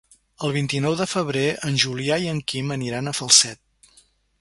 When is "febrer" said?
1.11-1.45